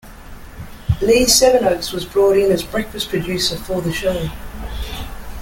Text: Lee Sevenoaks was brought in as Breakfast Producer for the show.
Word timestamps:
Lee 0.99 1.27
Sevenoaks 1.27 1.91
was 1.91 2.05
brought 2.05 2.35
in 2.35 2.51
as 2.51 2.63
Breakfast 2.63 3.09
Producer 3.09 3.55
for 3.55 3.81
the 3.81 3.93
show. 3.93 4.31